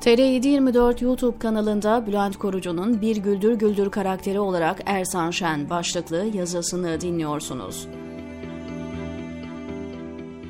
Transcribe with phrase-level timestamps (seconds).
[0.00, 7.88] TR724 YouTube kanalında Bülent Korucu'nun Bir Güldür Güldür karakteri olarak Ersan Şen başlıklı yazısını dinliyorsunuz.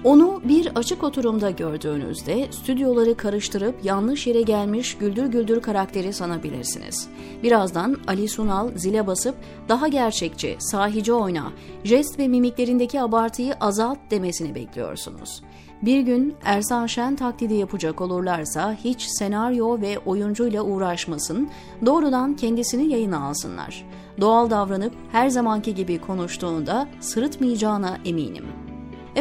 [0.05, 7.09] Onu bir açık oturumda gördüğünüzde stüdyoları karıştırıp yanlış yere gelmiş Güldür Güldür karakteri sanabilirsiniz.
[7.43, 9.35] Birazdan Ali Sunal zile basıp
[9.69, 11.53] daha gerçekçi, sahici oyna,
[11.85, 15.43] jest ve mimiklerindeki abartıyı azalt demesini bekliyorsunuz.
[15.83, 21.49] Bir gün Ersan Şen taklidi yapacak olurlarsa hiç senaryo ve oyuncuyla uğraşmasın,
[21.87, 23.85] doğrudan kendisini yayına alsınlar.
[24.21, 28.69] Doğal davranıp her zamanki gibi konuştuğunda sırıtmayacağına eminim.''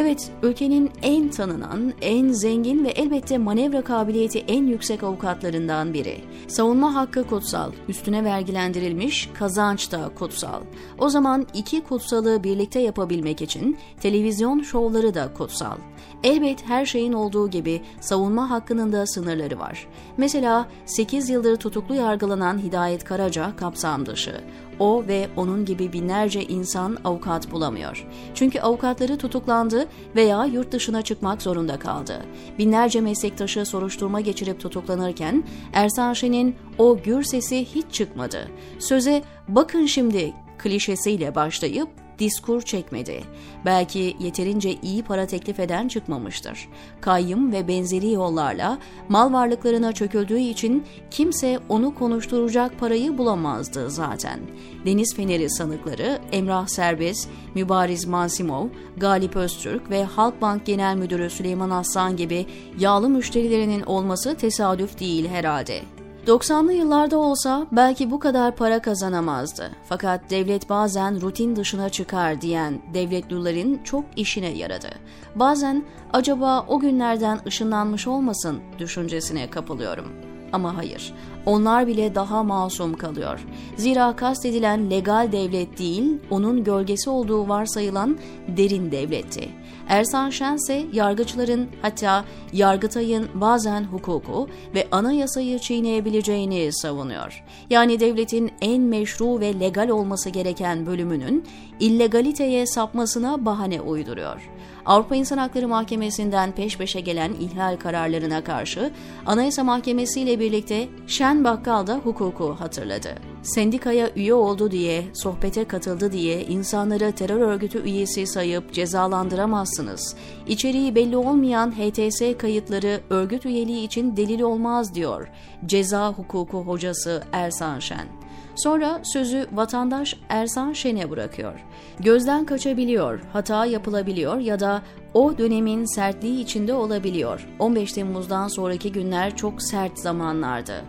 [0.00, 6.20] Evet, ülkenin en tanınan, en zengin ve elbette manevra kabiliyeti en yüksek avukatlarından biri.
[6.48, 10.60] Savunma hakkı kutsal, üstüne vergilendirilmiş, kazanç da kutsal.
[10.98, 15.76] O zaman iki kutsalı birlikte yapabilmek için televizyon şovları da kutsal.
[16.24, 19.86] Elbet her şeyin olduğu gibi savunma hakkının da sınırları var.
[20.16, 24.40] Mesela 8 yıldır tutuklu yargılanan Hidayet Karaca kapsam dışı.
[24.78, 28.06] O ve onun gibi binlerce insan avukat bulamıyor.
[28.34, 32.22] Çünkü avukatları tutuklandı veya yurt dışına çıkmak zorunda kaldı.
[32.58, 38.48] Binlerce meslektaşı soruşturma geçirip tutuklanırken Ersan Şen'in o gür sesi hiç çıkmadı.
[38.78, 43.22] Söze bakın şimdi klişesiyle başlayıp diskur çekmedi.
[43.64, 46.68] Belki yeterince iyi para teklif eden çıkmamıştır.
[47.00, 54.40] Kayyım ve benzeri yollarla mal varlıklarına çöküldüğü için kimse onu konuşturacak parayı bulamazdı zaten.
[54.86, 62.16] Deniz Feneri sanıkları Emrah Serbest, Mübariz Masimov, Galip Öztürk ve Halkbank Genel Müdürü Süleyman Aslan
[62.16, 62.46] gibi
[62.78, 65.97] yağlı müşterilerinin olması tesadüf değil herhalde.
[66.28, 69.70] 90'lı yıllarda olsa belki bu kadar para kazanamazdı.
[69.88, 74.88] Fakat devlet bazen rutin dışına çıkar diyen devletlilerin çok işine yaradı.
[75.34, 80.27] Bazen acaba o günlerden ışınlanmış olmasın düşüncesine kapılıyorum.
[80.52, 81.12] Ama hayır,
[81.46, 83.46] onlar bile daha masum kalıyor.
[83.76, 89.48] Zira kastedilen legal devlet değil, onun gölgesi olduğu varsayılan derin devletti.
[89.88, 97.44] Ersan Şen ise yargıçların hatta Yargıtay'ın bazen hukuku ve anayasayı çiğneyebileceğini savunuyor.
[97.70, 101.44] Yani devletin en meşru ve legal olması gereken bölümünün
[101.80, 104.50] illegaliteye sapmasına bahane uyduruyor.
[104.86, 108.90] Avrupa İnsan Hakları Mahkemesi'nden peş peşe gelen ihlal kararlarına karşı
[109.26, 113.14] Anayasa Mahkemesi ile birlikte Şen Bakkal da hukuku hatırladı.
[113.42, 120.16] Sendikaya üye oldu diye, sohbete katıldı diye insanları terör örgütü üyesi sayıp cezalandıramazsınız.
[120.46, 125.28] İçeriği belli olmayan HTS kayıtları örgüt üyeliği için delil olmaz diyor.
[125.66, 128.27] Ceza hukuku hocası Ersan Şen.
[128.58, 131.64] Sonra sözü vatandaş Ersan Şen'e bırakıyor.
[132.00, 134.82] Gözden kaçabiliyor, hata yapılabiliyor ya da
[135.14, 137.48] o dönemin sertliği içinde olabiliyor.
[137.58, 140.84] 15 Temmuz'dan sonraki günler çok sert zamanlardı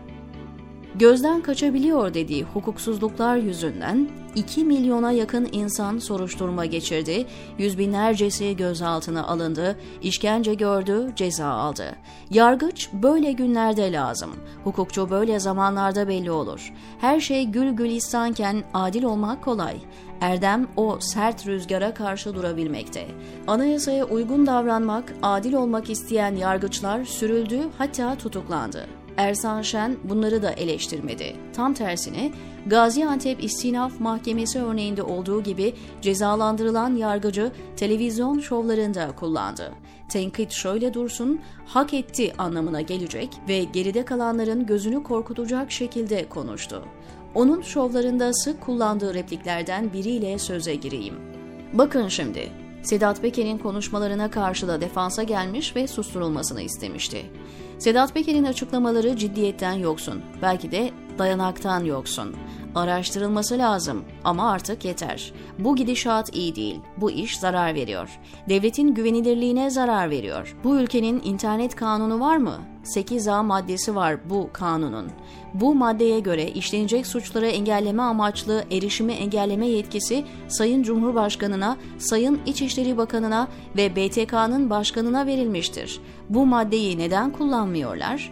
[0.96, 7.26] gözden kaçabiliyor dediği hukuksuzluklar yüzünden 2 milyona yakın insan soruşturma geçirdi,
[7.58, 11.96] yüz binlercesi gözaltına alındı, işkence gördü, ceza aldı.
[12.30, 14.30] Yargıç böyle günlerde lazım.
[14.64, 16.74] Hukukçu böyle zamanlarda belli olur.
[17.00, 19.78] Her şey gül gülistanken adil olmak kolay.
[20.22, 23.08] Erdem o sert rüzgara karşı durabilmekte.
[23.48, 28.99] Anayasaya uygun davranmak, adil olmak isteyen yargıçlar sürüldü hatta tutuklandı.
[29.20, 31.36] Ersan Şen bunları da eleştirmedi.
[31.54, 32.32] Tam tersine
[32.66, 39.72] Gaziantep İstinaf Mahkemesi örneğinde olduğu gibi cezalandırılan yargıcı televizyon şovlarında kullandı.
[40.10, 46.86] Tenkit şöyle dursun, hak etti anlamına gelecek ve geride kalanların gözünü korkutacak şekilde konuştu.
[47.36, 51.16] Onun şovlarında sık kullandığı repliklerden biriyle söze gireyim.
[51.74, 52.52] Bakın şimdi,
[52.84, 57.26] Sedat Peker'in konuşmalarına karşı da defansa gelmiş ve susturulmasını istemişti.
[57.80, 62.36] Sedat Peker'in açıklamaları ciddiyetten yoksun, belki de dayanaktan yoksun.
[62.76, 65.34] Araştırılması lazım ama artık yeter.
[65.60, 66.80] Bu gidişat iyi değil.
[66.98, 68.20] Bu iş zarar veriyor.
[68.50, 70.58] Devletin güvenilirliğine zarar veriyor.
[70.64, 72.58] Bu ülkenin internet kanunu var mı?
[72.96, 75.12] 8A maddesi var bu kanunun.
[75.54, 83.48] Bu maddeye göre işlenecek suçları engelleme amaçlı erişimi engelleme yetkisi Sayın Cumhurbaşkanına, Sayın İçişleri Bakanına
[83.78, 86.02] ve BTK'nın başkanına verilmiştir.
[86.30, 88.32] Bu maddeyi neden kullanmıyorlar?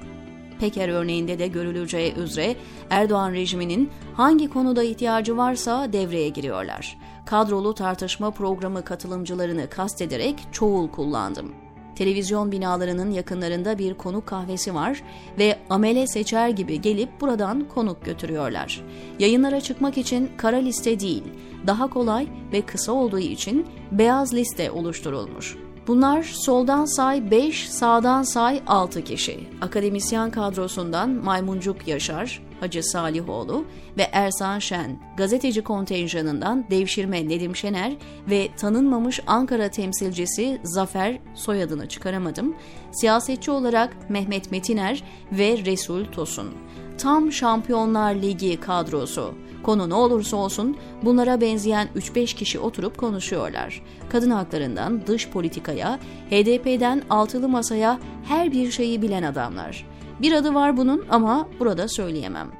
[0.59, 2.55] Peker örneğinde de görüleceği üzere
[2.89, 6.97] Erdoğan rejiminin hangi konuda ihtiyacı varsa devreye giriyorlar.
[7.25, 11.66] Kadrolu tartışma programı katılımcılarını kastederek çoğul kullandım.
[11.97, 15.03] Televizyon binalarının yakınlarında bir konuk kahvesi var
[15.39, 18.81] ve amele seçer gibi gelip buradan konuk götürüyorlar.
[19.19, 21.23] Yayınlara çıkmak için kara liste değil,
[21.67, 25.57] daha kolay ve kısa olduğu için beyaz liste oluşturulmuş.
[25.87, 29.39] Bunlar soldan say 5, sağdan say 6 kişi.
[29.61, 33.65] Akademisyen kadrosundan Maymuncuk Yaşar, Hacı Salihoğlu
[33.97, 37.93] ve Ersan Şen, gazeteci kontenjanından devşirme Nedim Şener
[38.29, 42.55] ve tanınmamış Ankara temsilcisi Zafer soyadını çıkaramadım,
[42.91, 46.53] siyasetçi olarak Mehmet Metiner ve Resul Tosun.
[46.97, 49.33] Tam Şampiyonlar Ligi kadrosu.
[49.63, 53.81] Konu ne olursa olsun bunlara benzeyen 3-5 kişi oturup konuşuyorlar.
[54.09, 55.99] Kadın haklarından dış politikaya,
[56.29, 59.85] HDP'den altılı masaya her bir şeyi bilen adamlar.
[60.21, 62.51] Bir adı var bunun ama burada söyleyemem.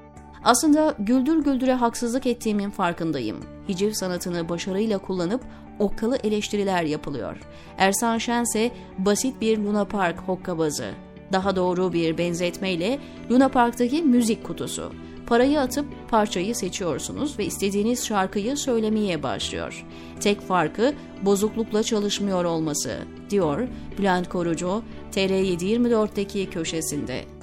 [0.43, 3.37] Aslında güldür güldüre haksızlık ettiğimin farkındayım.
[3.69, 5.41] Hiciv sanatını başarıyla kullanıp
[5.79, 7.37] okkalı eleştiriler yapılıyor.
[7.77, 10.91] Ersan Şense basit bir Luna Park hokkabazı.
[11.31, 12.99] Daha doğru bir benzetmeyle
[13.31, 14.91] Luna Park'taki müzik kutusu.
[15.27, 19.85] Parayı atıp parçayı seçiyorsunuz ve istediğiniz şarkıyı söylemeye başlıyor.
[20.19, 22.97] Tek farkı bozuklukla çalışmıyor olması,
[23.29, 23.67] diyor
[23.97, 27.36] Bülent Korucu TR724'deki köşesinde.